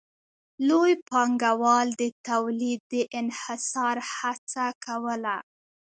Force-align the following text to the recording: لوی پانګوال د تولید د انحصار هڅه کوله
لوی 0.67 0.93
پانګوال 1.09 1.87
د 2.01 2.03
تولید 2.27 2.79
د 2.93 2.93
انحصار 3.19 3.95
هڅه 4.15 4.65
کوله 4.85 5.37